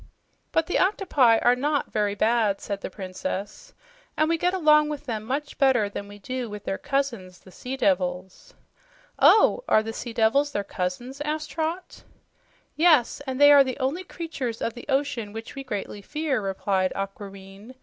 [0.51, 3.75] "But the octopi are not very bad," said the Princess,
[4.17, 7.51] "and we get along with them much better than we do with their cousins, the
[7.51, 8.55] sea devils."
[9.19, 9.63] "Oh.
[9.69, 12.03] Are the sea devils their cousins?" asked Trot.
[12.75, 16.91] "Yes, and they are the only creatures of the ocean which we greatly fear," replied
[16.95, 17.75] Aquareine.